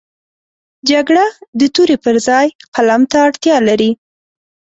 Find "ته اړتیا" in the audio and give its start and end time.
3.11-3.57